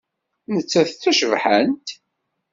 Nettat 0.53 0.89
d 0.93 0.97
tacebḥant. 1.01 1.87